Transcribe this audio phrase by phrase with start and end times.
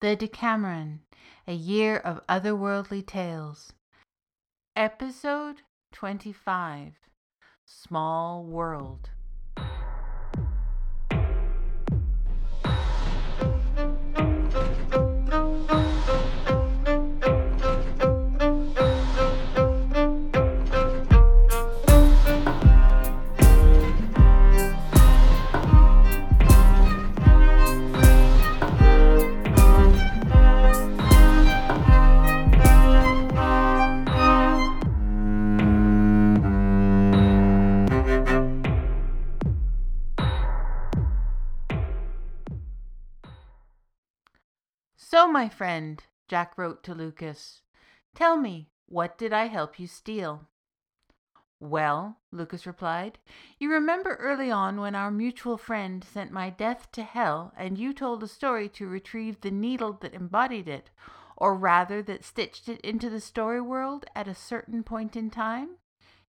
[0.00, 1.00] The Deckameron,
[1.48, 3.72] A Year of Otherworldly Tales.
[4.76, 6.92] Episode 25
[7.66, 9.10] Small World.
[45.30, 47.60] My friend, Jack wrote to Lukas,
[48.14, 50.48] tell me, what did I help you steal?
[51.60, 53.18] Well, Lukas replied,
[53.58, 57.92] you remember early on when our mutual friend sent my death to hell and you
[57.92, 60.90] told a story to retrieve the needle that embodied it,
[61.36, 65.76] or rather that stitched it into the story world at a certain point in time?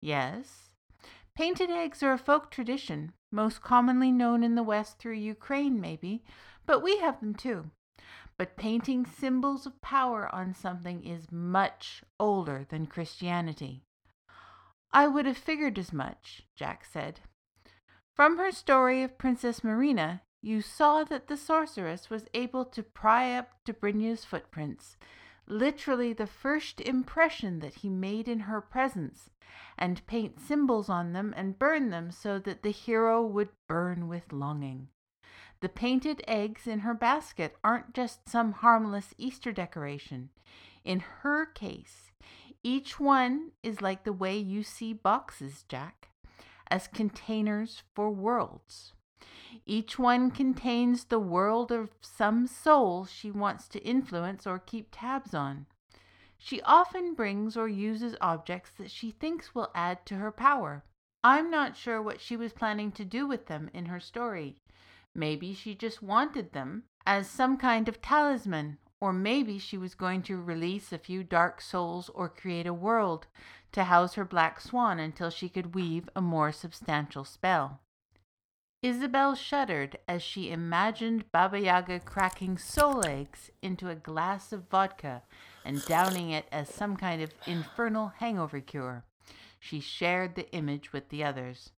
[0.01, 0.71] Yes.
[1.35, 6.25] Painted eggs are a folk tradition, most commonly known in the West through Ukraine, maybe,
[6.65, 7.71] but we have them too.
[8.37, 13.85] But painting symbols of power on something is much older than Christianity.
[14.93, 17.21] I would have figured as much, Jack said.
[18.15, 23.33] From her story of Princess Marina, you saw that the sorceress was able to pry
[23.33, 24.97] up Dobrynja's footprints,
[25.47, 29.31] literally the first impression that he made in her presence,
[29.79, 34.33] and paint symbols on them and burn them so that the hero would burn with
[34.33, 34.89] longing.
[35.65, 40.29] The painted eggs in her basket aren't just some harmless Easter decoration.
[40.85, 42.13] In her case,
[42.63, 46.11] each one is like the way you see boxes, Jack,
[46.71, 48.93] as containers for worlds.
[49.65, 55.33] Each one contains the world of some soul she wants to influence or keep tabs
[55.33, 55.65] on.
[56.37, 60.85] She often brings or uses objects that she thinks will add to her power.
[61.27, 64.59] I'm not sure what she was planning to do with them in her story.
[65.15, 70.23] Maybe she just wanted them as some kind of talisman, or maybe she was going
[70.23, 73.27] to release a few dark souls or create a world
[73.73, 77.81] to house her black swan until she could weave a more substantial spell.
[78.83, 85.23] Isabel shuddered as she imagined Baba Yaga cracking soul eggs into a glass of vodka
[85.65, 89.05] and downing it as some kind of infernal hangover cure.
[89.59, 91.71] She shared the image with the others.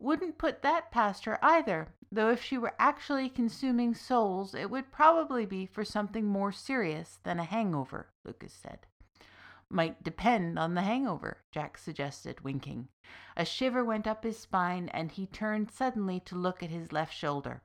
[0.00, 4.92] Wouldn't put that past her either, though if she were actually consuming souls, it would
[4.92, 8.86] probably be for something more serious than a hangover, Lukas said.
[9.68, 12.88] Might depend on the hangover, Jack suggested, winking.
[13.36, 17.12] A shiver went up his spine, and he turned suddenly to look at his left
[17.12, 17.62] shoulder.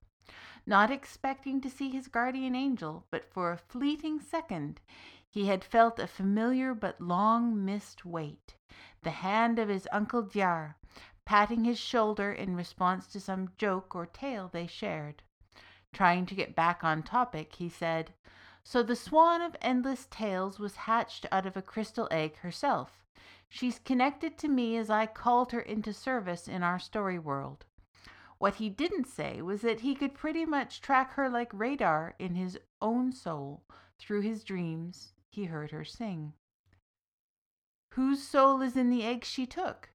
[0.65, 4.81] Not expecting to see his guardian angel, but for a fleeting second,
[5.29, 8.55] he had felt a familiar but long missed weight
[9.03, 10.75] the hand of his Uncle Djar,
[11.25, 15.23] patting his shoulder in response to some joke or tale they shared.
[15.93, 18.13] Trying to get back on topic, he said,
[18.63, 23.03] So the Swan of Endless Tales was hatched out of a crystal egg herself.
[23.47, 27.65] She's connected to me as I called her into service in our story world.
[28.39, 32.35] What he didn't say was that he could pretty much track her like radar in
[32.35, 33.63] his own soul.
[33.99, 36.33] Through his dreams, he heard her sing.
[37.93, 39.92] Whose soul is in the egg she took?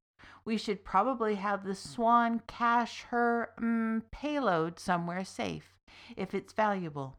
[0.48, 5.76] We should probably have the swan cache her mm, payload somewhere safe,
[6.16, 7.18] if it's valuable.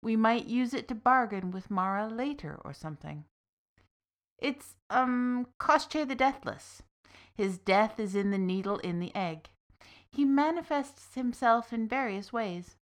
[0.00, 3.24] We might use it to bargain with Mara later or something.
[4.38, 6.84] It's, um, Koshchei the Deathless.
[7.34, 9.48] His death is in the needle in the egg.
[10.08, 12.76] He manifests himself in various ways.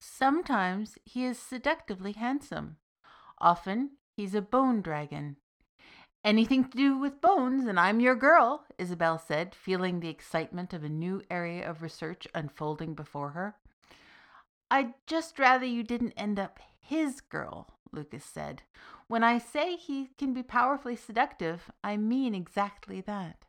[0.00, 2.78] Sometimes he is seductively handsome.
[3.38, 5.36] Often he's a bone dragon,
[6.22, 10.84] Anything to do with bones, and I'm your girl, Isabel said, feeling the excitement of
[10.84, 13.56] a new area of research unfolding before her.
[14.70, 18.62] I'd just rather you didn't end up his girl, Lukas said.
[19.08, 23.46] When I say he can be powerfully seductive, I mean exactly that.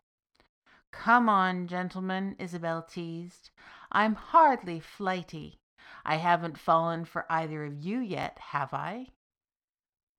[0.91, 3.49] Come on, gentlemen, Isabel teased.
[3.91, 5.59] I'm hardly flighty.
[6.05, 9.07] I haven't fallen for either of you yet, have I?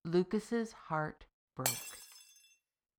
[0.05, 1.25] Lukas's heart
[1.56, 2.01] broke.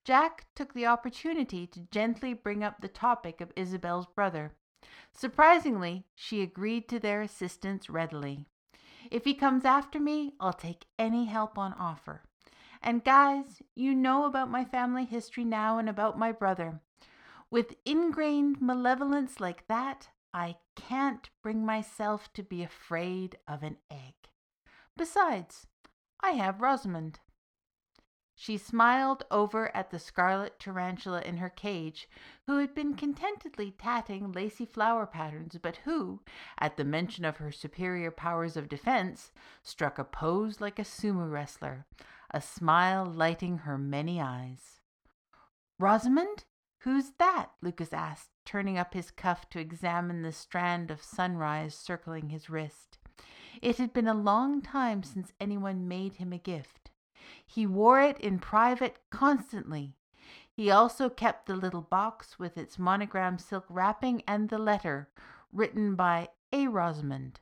[0.05, 4.51] Jack took the opportunity to gently bring up the topic of Isabel's brother.
[5.13, 8.45] Surprisingly, she agreed to their assistance readily.
[9.11, 12.23] If he comes after me, I'll take any help on offer.
[12.81, 16.81] And guys, you know about my family history now and about my brother.
[17.49, 24.15] With ingrained malevolence like that, I can't bring myself to be afraid of an egg.
[24.97, 25.67] Besides,
[26.21, 27.19] I have Rosamond.
[28.43, 32.09] She smiled over at the scarlet tarantula in her cage,
[32.45, 36.19] who had been contentedly tatting lacy flower patterns, but who,
[36.57, 39.31] at the mention of her superior powers of defense,
[39.61, 41.85] struck a pose like a sumo wrestler,
[42.31, 44.81] a smile lighting her many eyes.
[45.79, 46.43] Rosamond?
[46.79, 47.51] Who's that?
[47.61, 52.97] Lukas asked, turning up his cuff to examine the strand of sunrise circling his wrist.
[53.61, 56.89] It had been a long time since anyone made him a gift.
[57.45, 59.95] He wore it in private constantly.
[60.51, 65.09] He also kept the little box with its monogram silk wrapping and the letter,
[65.51, 67.39] written by a Rosamond.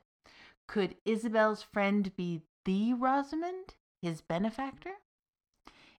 [0.66, 4.94] Could Isabel's friend be the Rosamond, his benefactor?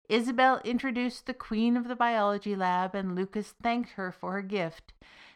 [0.09, 4.93] Isabel introduced the queen of the biology lab, and Lukas thanked her for her gift,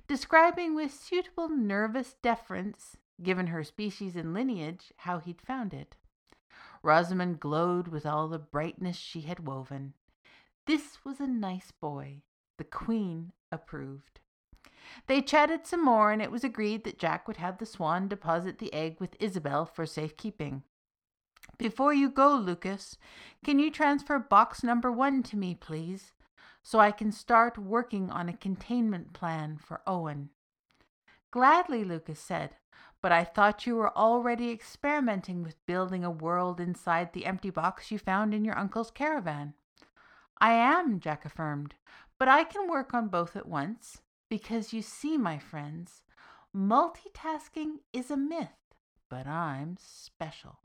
[0.07, 5.95] describing with suitable nervous deference, given her species and lineage, how he'd found it.
[6.83, 9.93] Rosamond glowed with all the brightness she had woven.
[10.65, 12.23] This was a nice boy.
[12.57, 14.19] The queen approved.
[15.07, 18.59] They chatted some more, and it was agreed that Jack would have the swan deposit
[18.59, 20.63] the egg with Isabel for safekeeping.
[21.57, 22.97] Before you go, Lukas,
[23.43, 26.13] can you transfer box number one to me, please,
[26.61, 30.29] so I can start working on a containment plan for Owen?
[31.31, 32.51] Gladly, Lukas said,
[33.01, 37.91] but I thought you were already experimenting with building a world inside the empty box
[37.91, 39.53] you found in your uncle's caravan.
[40.39, 41.75] I am, Jack affirmed,
[42.19, 46.01] but I can work on both at once, because you see, my friends,
[46.55, 48.75] multitasking is a myth,
[49.09, 50.59] but I'm special.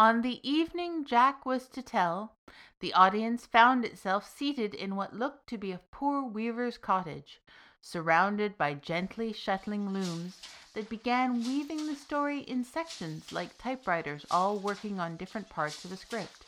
[0.00, 2.36] On the evening Jack was to tell,
[2.78, 7.40] the audience found itself seated in what looked to be a poor weaver's cottage,
[7.80, 10.40] surrounded by gently shuttling looms
[10.74, 15.92] that began weaving the story in sections like typewriters all working on different parts of
[15.92, 16.46] a script.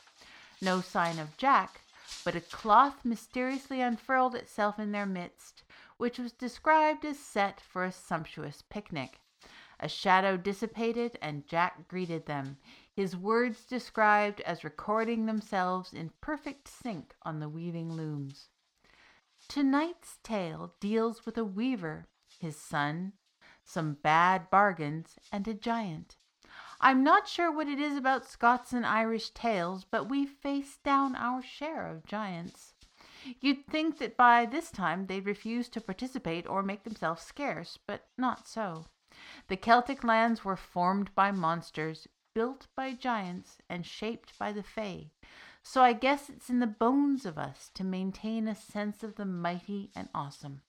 [0.60, 1.80] No sign of Jack,
[2.24, 5.62] but a cloth mysteriously unfurled itself in their midst,
[5.96, 9.20] which was described as set for a sumptuous picnic.
[9.80, 12.58] A shadow dissipated, and Jack greeted them,
[12.92, 18.50] his words described as recording themselves in perfect sync on the weaving looms.
[19.50, 22.06] Tonight's tale deals with a weaver,
[22.38, 23.14] his son,
[23.64, 26.14] some bad bargains, and a giant.
[26.80, 31.16] I'm not sure what it is about Scots and Irish tales, but we face down
[31.16, 32.74] our share of giants.
[33.40, 38.06] You'd think that by this time they'd refuse to participate or make themselves scarce, but
[38.16, 38.84] not so.
[39.48, 42.06] The Celtic lands were formed by monsters,
[42.36, 45.10] built by giants, and shaped by the Fae.
[45.62, 49.24] So I guess it's in the bones of us to maintain a sense of the
[49.24, 50.62] mighty and awesome.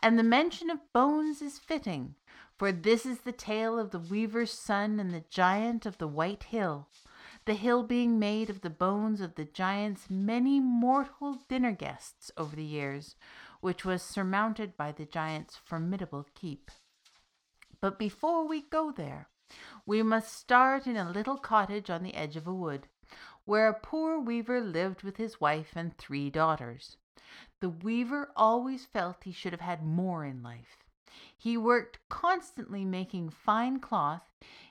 [0.00, 2.14] And the mention of bones is fitting,
[2.56, 6.44] for this is the tale of the weaver's son and the giant of the White
[6.44, 6.88] Hill,
[7.46, 12.56] the hill being made of the bones of the giant's many mortal dinner guests over
[12.56, 13.16] the years,
[13.60, 16.70] which was surmounted by the giant's formidable keep.
[17.80, 19.28] But before we go there,
[19.86, 22.88] we must start in a little cottage on the edge of a wood,
[23.46, 26.98] where a poor weaver lived with his wife and three daughters.
[27.60, 30.84] The weaver always felt he should have had more in life.
[31.38, 34.22] He worked constantly making fine cloth,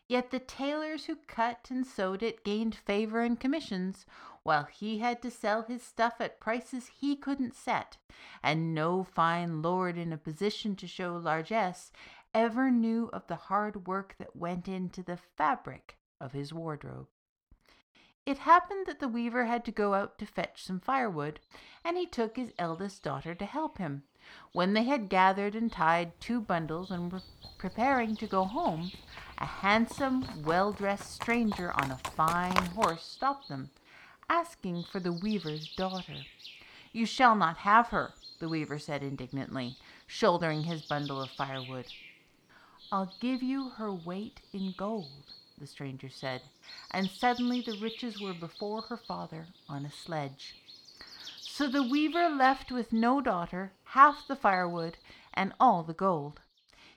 [0.07, 4.05] yet the tailors who cut and sewed it gained favor and commissions,
[4.43, 7.97] while he had to sell his stuff at prices he couldn't set,
[8.43, 11.91] and no fine lord in a position to show largesse
[12.33, 17.07] ever knew of the hard work that went into the fabric of his wardrobe.
[18.25, 21.39] It happened that the weaver had to go out to fetch some firewood,
[21.83, 24.03] and he took his eldest daughter to help him.
[24.51, 27.21] When they had gathered and tied two bundles and were
[27.59, 28.91] preparing to go home,
[29.37, 33.69] a handsome, well dressed stranger on a fine horse stopped them,
[34.27, 36.25] asking for the weaver's daughter.
[36.91, 39.75] You shall not have her, the weaver said indignantly,
[40.07, 41.85] shouldering his bundle of firewood.
[42.91, 46.41] I'll give you her weight in gold, the stranger said,
[46.91, 50.55] and suddenly the riches were before her father on a sledge.
[51.39, 54.97] So the weaver left with no daughter, half the firewood,
[55.33, 56.41] and all the gold.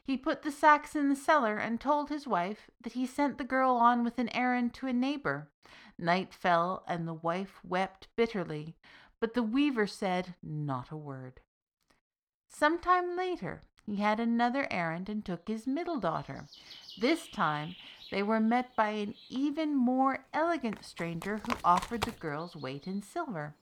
[0.02, 3.44] He put the sacks in the cellar and told his wife that he sent the
[3.44, 5.48] girl on with an errand to a neighbor.
[5.98, 8.74] Night fell, and the wife wept bitterly,
[9.20, 11.40] but the weaver said not a word.
[12.48, 16.46] Some time later, he had another errand and took his middle daughter.
[17.00, 17.74] This time
[18.10, 23.02] they were met by an even more elegant stranger who offered the girl's weight in
[23.02, 23.54] silver.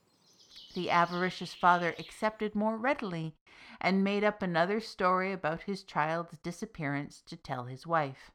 [0.73, 3.35] The avaricious father accepted more readily
[3.81, 8.31] and made up another story about his child's disappearance to tell his wife.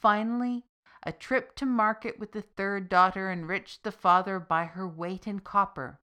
[0.00, 0.64] Finally,
[1.02, 5.40] A trip to market with the third daughter enriched the father by her weight in
[5.40, 5.98] copper,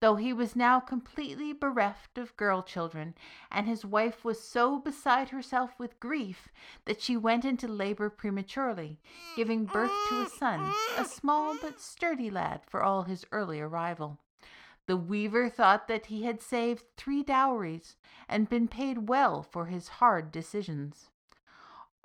[0.00, 3.14] though he was now completely bereft of girl children,
[3.50, 6.48] and his wife was so beside herself with grief
[6.84, 9.00] that she went into labor prematurely,
[9.36, 14.18] giving birth to a son, a small but sturdy lad for all his early arrival.
[14.86, 17.96] The weaver thought that he had saved three dowries
[18.28, 21.10] and been paid well for his hard decisions.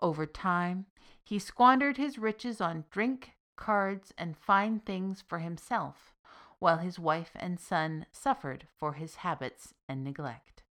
[0.02, 0.88] Over time,
[1.24, 6.13] he squandered his riches on drink, cards, and fine things for himself,
[6.64, 10.64] while his wife and son suffered for his habits and neglect.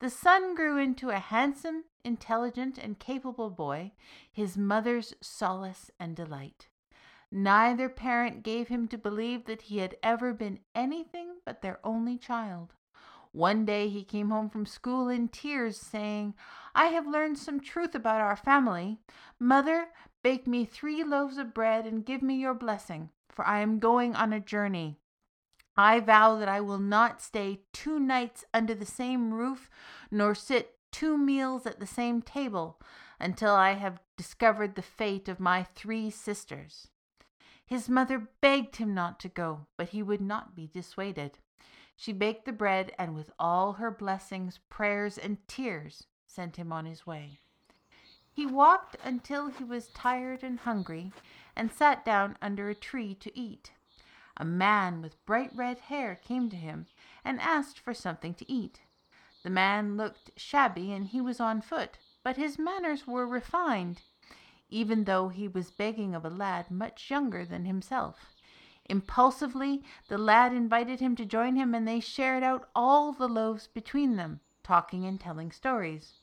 [0.00, 3.92] The son grew into a handsome, intelligent, and capable boy,
[4.32, 6.68] his mother's solace and delight.
[7.30, 12.16] Neither parent gave him to believe that he had ever been anything but their only
[12.16, 12.72] child.
[13.32, 16.32] One day he came home from school in tears, saying,
[16.74, 19.00] I have learned some truth about our family.
[19.38, 19.88] Mother,
[20.22, 24.16] bake me three loaves of bread and give me your blessing, for I am going
[24.16, 24.98] on a journey.
[25.76, 29.70] I vow that I will not stay two nights under the same roof,
[30.10, 32.80] nor sit two meals at the same table,
[33.20, 36.88] until I have discovered the fate of my three sisters.
[37.64, 41.38] His mother begged him not to go, but he would not be dissuaded.
[41.94, 46.86] She baked the bread and, with all her blessings, prayers, and tears, sent him on
[46.86, 47.38] his way.
[48.32, 51.12] He walked until he was tired and hungry
[51.58, 53.72] and sat down under a tree to eat.
[54.36, 56.86] A man with bright red hair came to him
[57.24, 58.80] and asked for something to eat.
[59.42, 64.02] The man looked shabby and he was on foot, but his manners were refined,
[64.70, 68.36] even though he was begging of a lad much younger than himself.
[68.84, 73.66] Impulsively, the lad invited him to join him, and they shared out all the loaves
[73.66, 76.20] between them, talking and telling stories.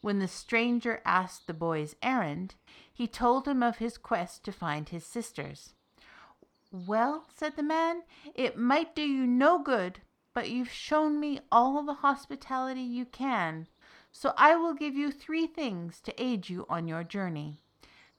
[0.00, 2.54] When the stranger asked the boy's errand,
[2.92, 5.74] he told him of his quest to find his sisters.
[6.70, 8.02] Well, said the man,
[8.34, 10.00] it might do you no good,
[10.34, 13.68] but you've shown me all the hospitality you can,
[14.12, 17.60] so I will give you three things to aid you on your journey.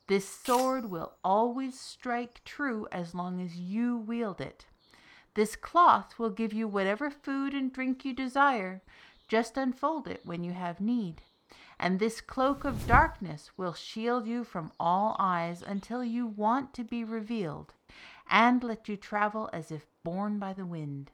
[0.07, 4.65] This sword will always strike true as long as you wield it.
[5.34, 8.81] This cloth will give you whatever food and drink you desire.
[9.27, 11.22] Just unfold it when you have need.
[11.79, 16.84] And this cloak of darkness will shield you from all eyes until you want to
[16.84, 17.74] be revealed,
[18.29, 21.12] and let you travel as if borne by the wind.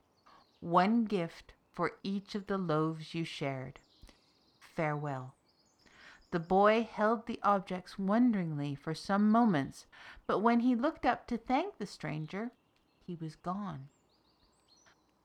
[0.61, 3.79] One gift for each of the loaves you shared.
[4.57, 5.35] Farewell.
[6.31, 9.85] The boy held the objects wonderingly for some moments,
[10.25, 12.51] but when he looked up to thank the stranger,
[13.05, 13.89] he was gone.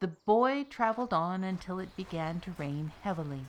[0.01, 3.47] The boy traveled on until it began to rain heavily.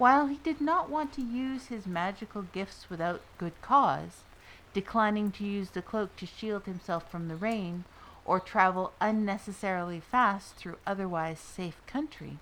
[0.00, 4.24] While he did not want to use his magical gifts without good cause,
[4.72, 7.84] declining to use the cloak to shield himself from the rain,
[8.24, 12.38] or travel unnecessarily fast through otherwise safe country,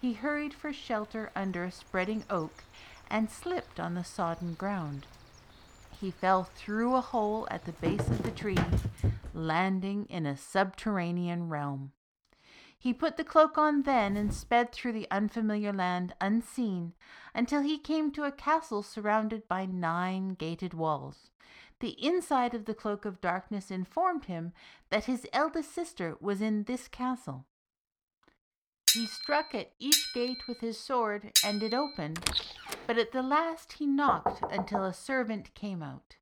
[0.00, 2.64] he hurried for shelter under a spreading oak
[3.08, 5.06] and slipped on the sodden ground.
[6.00, 8.58] He fell through a hole at the base of the tree,
[9.32, 11.92] landing in a subterranean realm.
[12.78, 16.94] He put the cloak on then and sped through the unfamiliar land unseen
[17.34, 21.30] until he came to a castle surrounded by nine gated walls.
[21.80, 24.52] The inside of the cloak of darkness informed him
[24.90, 27.46] that his eldest sister was in this castle.
[28.92, 32.24] He struck at each gate with his sword, and it opened,
[32.86, 36.16] but at the last he knocked until a servant came out.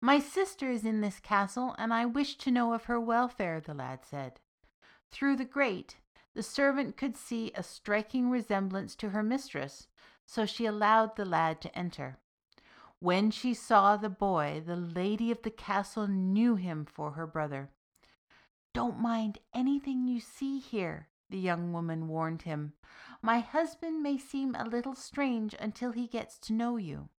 [0.00, 3.74] My sister is in this castle, and I wish to know of her welfare, the
[3.74, 4.40] lad said.
[5.12, 5.98] Through the grate,
[6.34, 9.86] the servant could see a striking resemblance to her mistress,
[10.24, 12.18] so she allowed the lad to enter.
[12.98, 17.70] When she saw the boy, the lady of the castle knew him for her brother.
[18.72, 22.72] Don't mind anything you see here, the young woman warned him.
[23.20, 27.10] My husband may seem a little strange until he gets to know you.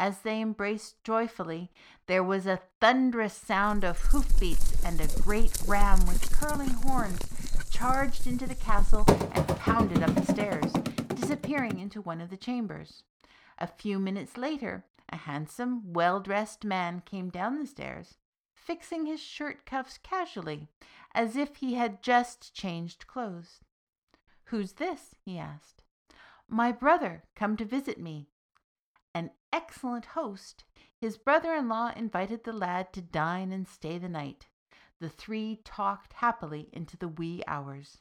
[0.00, 1.70] As they embraced joyfully,
[2.06, 7.20] there was a thunderous sound of hoofbeats, and a great ram with curling horns
[7.68, 9.04] charged into the castle
[9.34, 10.72] and pounded up the stairs,
[11.08, 13.02] disappearing into one of the chambers.
[13.58, 18.14] A few minutes later, a handsome, well dressed man came down the stairs,
[18.54, 20.66] fixing his shirt cuffs casually,
[21.14, 23.60] as if he had just changed clothes.
[24.44, 25.14] Who's this?
[25.20, 25.82] he asked.
[26.48, 28.30] My brother, come to visit me.
[29.52, 30.64] Excellent host,
[30.96, 34.46] his brother in law invited the lad to dine and stay the night.
[35.00, 37.98] The three talked happily into the wee hours.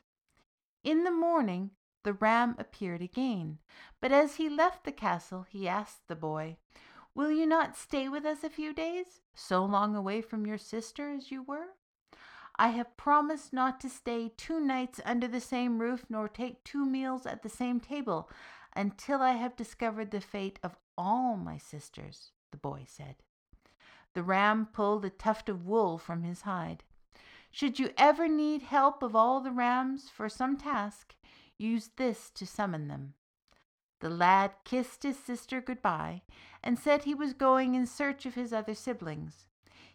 [0.84, 1.72] In the morning,
[2.04, 3.60] the ram appeared again,
[4.00, 6.58] but as he left the castle, he asked the boy,
[7.16, 11.12] Will you not stay with us a few days, so long away from your sister
[11.12, 11.76] as you were?
[12.58, 16.86] I have promised not to stay two nights under the same roof nor take two
[16.86, 18.30] meals at the same table
[18.76, 23.16] until I have discovered the fate of all my sisters, the boy said.
[24.14, 26.84] The ram pulled a tuft of wool from his hide.
[27.50, 31.16] Should you ever need help of all the rams for some task,
[31.58, 33.14] use this to summon them.
[34.02, 36.22] The lad kissed his sister good-bye
[36.64, 39.48] and said he was going in search of his other siblings.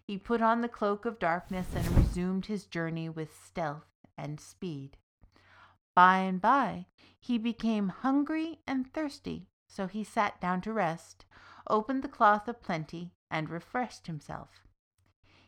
[0.03, 4.97] He put on the cloak of darkness and resumed his journey with stealth and speed.
[5.95, 6.87] By and by
[7.21, 11.25] he became hungry and thirsty, so he sat down to rest,
[11.69, 14.63] opened the cloth of plenty, and refreshed himself.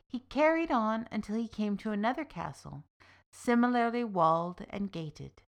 [0.04, 2.82] He carried on until he came to another castle,
[3.30, 5.42] similarly walled and gated.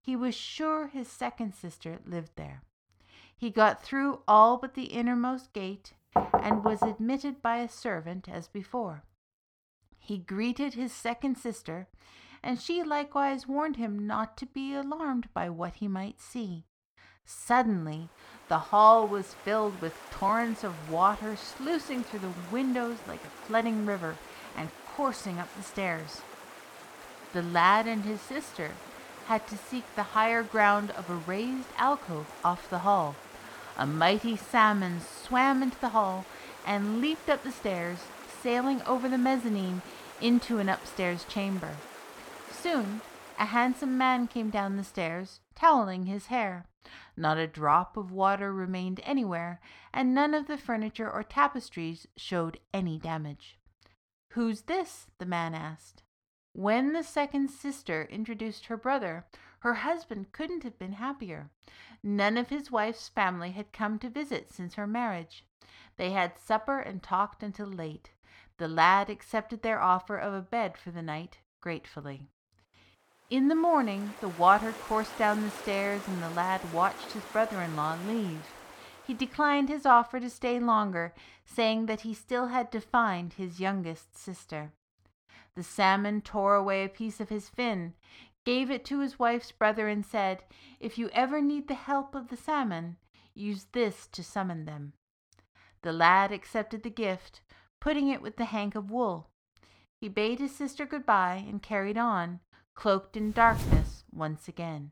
[0.00, 2.62] He was sure his second sister lived there.
[3.36, 8.48] He got through all but the innermost gate and was admitted by a servant as
[8.48, 9.04] before.
[9.98, 11.88] He greeted his second sister,
[12.42, 16.64] and she likewise warned him not to be alarmed by what he might see.
[17.26, 18.08] Suddenly,
[18.48, 23.86] the hall was filled with torrents of water sluicing through the windows like a flooding
[23.86, 24.16] river
[24.56, 26.20] and coursing up the stairs.
[27.32, 28.72] The lad and his sister
[29.26, 33.16] had to seek the higher ground of a raised alcove off the hall.
[33.76, 36.24] A mighty salmon swam into the hall
[36.66, 37.98] and leaped up the stairs,
[38.42, 39.82] sailing over the mezzanine
[40.20, 41.70] into an upstairs chamber.
[42.52, 43.00] Soon
[43.38, 46.66] a handsome man came down the stairs, toweling his hair.
[47.16, 49.60] Not a drop of water remained anywhere,
[49.92, 53.58] and none of the furniture or tapestries showed any damage.
[54.32, 55.06] Who's this?
[55.18, 56.02] the man asked.
[56.52, 59.26] When the second sister introduced her brother,
[59.60, 61.50] her husband couldn't have been happier.
[62.02, 65.44] None of his wife's family had come to visit since her marriage.
[65.96, 68.12] They had supper and talked until late.
[68.58, 72.28] The lad accepted their offer of a bed for the night gratefully.
[73.30, 77.62] In the morning, the water coursed down the stairs, and the lad watched his brother
[77.62, 78.42] in law leave.
[79.06, 81.14] He declined his offer to stay longer,
[81.46, 84.72] saying that he still had to find his youngest sister.
[85.56, 87.94] The salmon tore away a piece of his fin,
[88.44, 90.44] gave it to his wife's brother, and said,
[90.78, 92.98] If you ever need the help of the salmon,
[93.34, 94.92] use this to summon them.
[95.80, 97.40] The lad accepted the gift,
[97.80, 99.30] putting it with the hank of wool.
[99.98, 102.40] He bade his sister good-bye and carried on,
[102.74, 104.90] cloaked in darkness once again.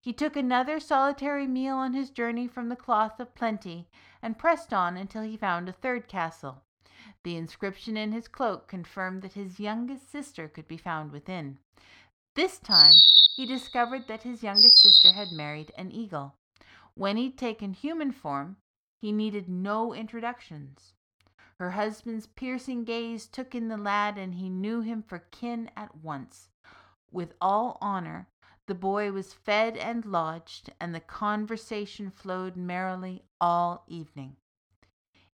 [0.00, 3.88] He took another solitary meal on his journey from the cloth of plenty,
[4.22, 6.62] and pressed on until he found a third castle.
[7.24, 11.58] The inscription in his cloak confirmed that his youngest sister could be found within.
[12.34, 12.94] This time
[13.36, 16.34] he discovered that his youngest sister had married an eagle.
[16.94, 18.56] When he'd taken human form,
[19.00, 20.94] he needed no introductions.
[21.58, 25.96] Her husband's piercing gaze took in the lad, and he knew him for kin at
[25.96, 26.47] once.
[27.10, 28.28] With all honor,
[28.66, 34.36] the boy was fed and lodged, and the conversation flowed merrily all evening.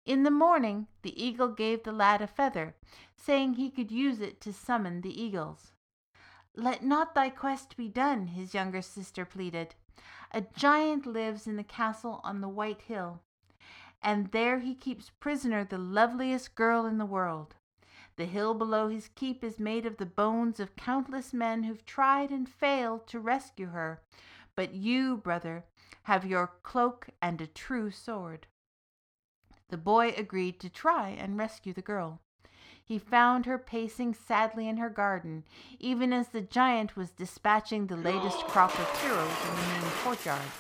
[0.04, 2.74] In the morning the eagle gave the lad a feather,
[3.16, 5.72] saying he could use it to summon the eagles.
[6.54, 9.74] Let not thy quest be done, his younger sister pleaded.
[10.32, 13.22] A giant lives in the castle on the White Hill,
[14.02, 17.54] and there he keeps prisoner the loveliest girl in the world.
[18.16, 22.30] The hill below his keep is made of the bones of countless men who've tried
[22.30, 24.02] and failed to rescue her.
[24.54, 25.64] But you, brother,
[26.04, 28.46] have your cloak and a true sword.
[29.70, 32.20] The boy agreed to try and rescue the girl.
[32.84, 35.44] He found her pacing sadly in her garden,
[35.78, 40.50] even as the giant was dispatching the latest crop of heroes in the main courtyard.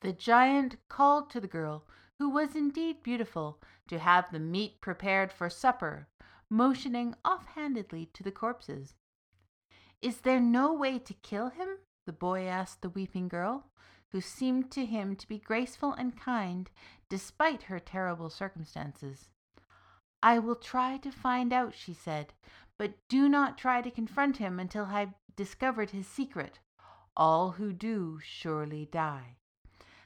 [0.00, 1.84] The giant called to the girl,
[2.18, 6.08] who was indeed beautiful, to have the meat prepared for supper,
[6.50, 8.94] motioning offhandedly to the corpses.
[10.00, 11.68] Is there no way to kill him?
[12.06, 13.66] the boy asked the weeping girl
[14.10, 16.70] who seemed to him to be graceful and kind
[17.08, 19.28] despite her terrible circumstances.
[20.22, 22.32] I will try to find out, she said,
[22.78, 26.60] but do not try to confront him until I have discovered his secret.
[27.16, 29.36] All who do surely die.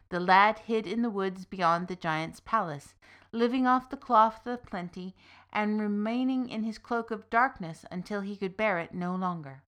[0.08, 2.94] The lad hid in the woods beyond the giant's palace,
[3.32, 5.14] living off the cloth of plenty
[5.52, 9.62] and remaining in his cloak of darkness until he could bear it no longer.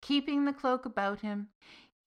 [0.00, 1.48] Keeping the cloak about him,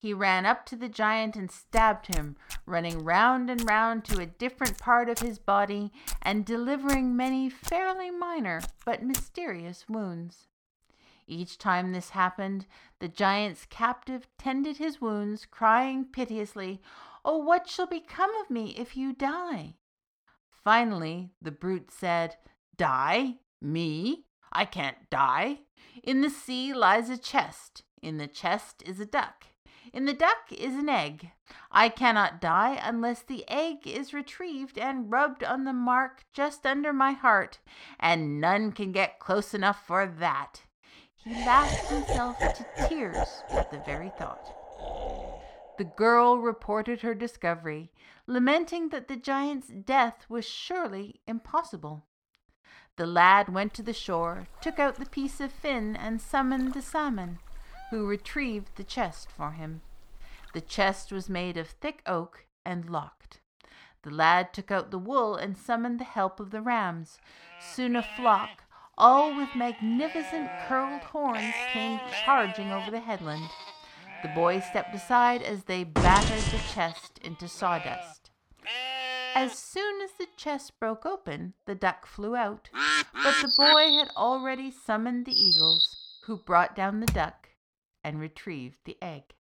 [0.00, 4.26] he ran up to the giant and stabbed him, running round and round to a
[4.26, 5.92] different part of his body
[6.22, 10.46] and delivering many fairly minor but mysterious wounds.
[11.26, 12.66] Each time this happened,
[13.00, 16.80] the giant's captive tended his wounds, crying piteously,
[17.24, 19.74] Oh, what shall become of me if you die?
[20.64, 22.36] Finally, the brute said,
[22.76, 23.34] Die?
[23.60, 24.24] Me?
[24.52, 25.60] I can't die.
[26.02, 27.82] In the sea lies a chest.
[28.02, 29.46] In the chest is a duck.
[29.92, 31.30] In the duck is an egg.
[31.72, 36.92] I cannot die unless the egg is retrieved and rubbed on the mark just under
[36.92, 37.58] my heart,
[37.98, 40.62] and none can get close enough for that.
[41.16, 44.54] He laughed himself to tears at the very thought.
[45.78, 47.90] The girl reported her discovery,
[48.28, 52.04] lamenting that the giant's death was surely impossible.
[52.96, 56.82] The lad went to the shore, took out the piece of fin, and summoned the
[56.82, 57.38] salmon
[57.90, 59.80] who retrieved the chest for him.
[60.52, 63.40] The chest was made of thick oak and locked.
[64.02, 67.18] The lad took out the wool and summoned the help of the rams.
[67.60, 68.64] Soon a flock,
[68.98, 73.48] all with magnificent curled horns, came charging over the headland.
[74.20, 78.17] The boy stepped aside as they battered the chest into sawdust.
[79.34, 84.10] As soon as the chest broke open, the duck flew out, but the boy had
[84.16, 87.50] already summoned the eagles, who brought down the duck
[88.02, 89.34] and retrieved the egg.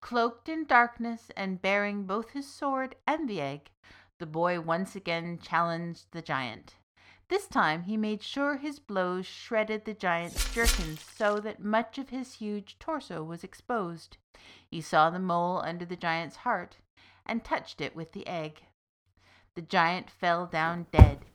[0.00, 3.70] Cloaked in darkness and bearing both his sword and the egg,
[4.18, 6.76] the boy once again challenged the giant.
[7.28, 12.10] This time he made sure his blows shredded the giant's jerkin so that much of
[12.10, 14.18] his huge torso was exposed.
[14.70, 16.76] He saw the mole under the giant's heart
[17.26, 18.62] and touched it with the egg.
[19.54, 21.26] The giant fell down dead.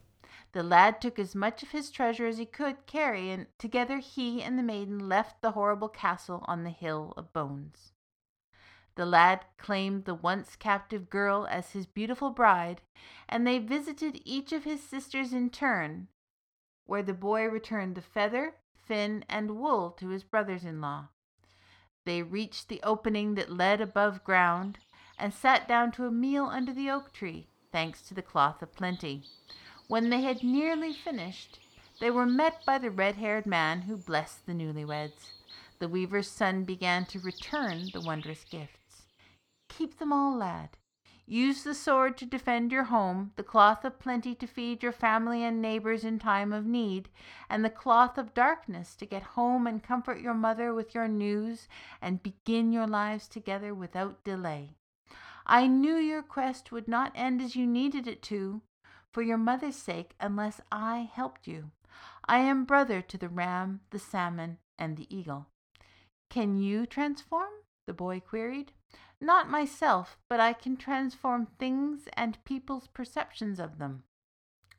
[0.54, 4.42] The lad took as much of his treasure as he could carry, and together he
[4.42, 7.92] and the maiden left the horrible castle on the hill of bones.
[8.96, 12.82] The lad claimed the once captive girl as his beautiful bride,
[13.30, 16.08] and they visited each of his sisters in turn,
[16.86, 21.10] where the boy returned the feather, fin, and wool to his brothers in law.
[22.06, 24.80] They reached the opening that led above ground
[25.18, 28.76] and sat down to a meal under the oak tree, thanks to the cloth of
[28.76, 29.24] plenty.
[29.88, 31.60] When they had nearly finished,
[32.00, 35.32] they were met by the red haired man who blessed the newlyweds.
[35.80, 39.04] The weaver's son began to return the wondrous gifts.
[39.70, 40.78] Keep them all, lad.
[41.30, 45.44] Use the sword to defend your home, the cloth of plenty to feed your family
[45.44, 47.10] and neighbors in time of need,
[47.50, 51.68] and the cloth of darkness to get home and comfort your mother with your news
[52.02, 54.78] and begin your lives together without delay.
[55.50, 58.62] I knew your quest would not end as you needed it to,
[59.14, 61.72] for your mother's sake unless I helped you.
[62.26, 65.48] I am brother to the ram, the salmon, and the eagle.
[66.30, 67.50] Can you transform?
[67.86, 68.74] the boy queried.
[69.22, 74.04] Not myself, but I can transform things and people's perceptions of them.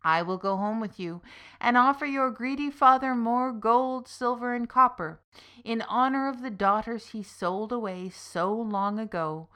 [0.04, 1.22] I will go home with you
[1.60, 5.20] and offer your greedy father more gold, silver, and copper
[5.64, 9.48] in honor of the daughters he sold away so long ago,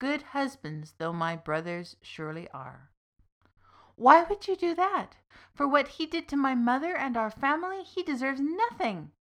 [0.00, 2.90] good husbands though my brothers surely are.
[3.94, 5.10] Why would you do that?
[5.54, 9.12] For what he did to my mother and our family, he deserves nothing.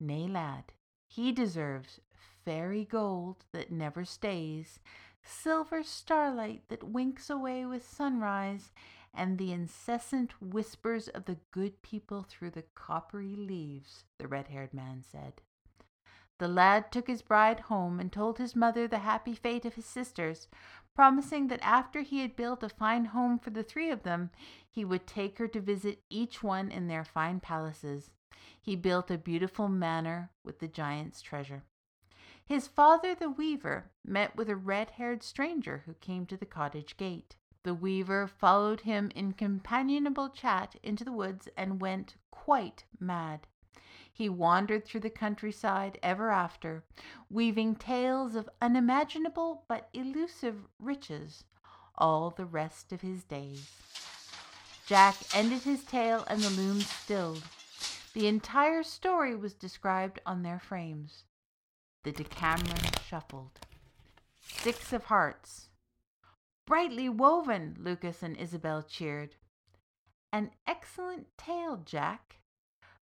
[0.00, 0.72] Nay, lad,
[1.06, 2.00] he deserves
[2.44, 4.80] fairy gold that never stays,
[5.22, 8.72] silver starlight that winks away with sunrise,
[9.14, 14.74] and the incessant whispers of the good people through the coppery leaves, the red haired
[14.74, 15.42] man said.
[16.40, 19.84] The lad took his bride home and told his mother the happy fate of his
[19.84, 20.48] sisters,
[20.94, 24.30] promising that after he had built a fine home for the three of them,
[24.70, 28.10] he would take her to visit each one in their fine palaces.
[28.58, 31.64] He built a beautiful manor with the giant's treasure.
[32.42, 36.96] His father, the weaver, met with a red haired stranger who came to the cottage
[36.96, 37.36] gate.
[37.64, 43.46] The weaver followed him in companionable chat into the woods and went quite mad.
[44.12, 46.84] He wandered through the countryside ever after,
[47.30, 51.44] weaving tales of unimaginable but elusive riches
[51.96, 53.70] all the rest of his days.
[54.86, 57.44] Jack ended his tale and the loom stilled.
[58.12, 61.24] The entire story was described on their frames.
[62.02, 63.60] The Deckameron shuffled.
[64.40, 65.68] Six of hearts.
[66.66, 69.36] Brightly woven, Lukas and Isabel cheered.
[70.32, 72.39] An excellent tale, Jack.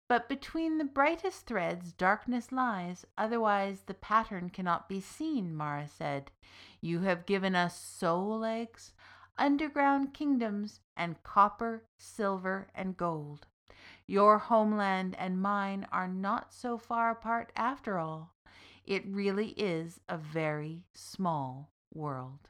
[0.09, 6.31] But between the brightest threads darkness lies, otherwise the pattern cannot be seen, Mara said.
[6.79, 8.93] You have given us soul eggs,
[9.37, 13.47] underground kingdoms, and copper, silver, and gold.
[14.05, 18.33] Your homeland and mine are not so far apart after all.
[18.85, 22.47] It really is a very small world.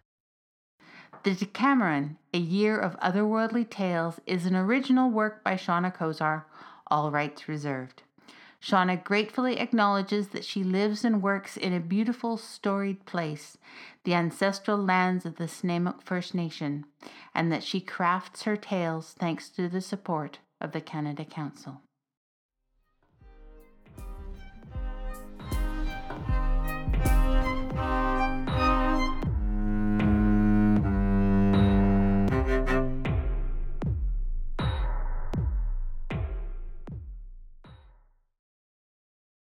[1.23, 6.45] The Deckameron, A Year of Otherworldly Tales, is an original work by Seana Kozar
[6.89, 8.03] all rights reserved.
[8.61, 13.57] Seana gratefully acknowledges that she lives and works in a beautiful, storied place,
[14.03, 16.85] the ancestral lands of the Snuneymuxw First Nation,
[17.35, 21.81] and that she crafts her tales thanks to the support of the Canada Council.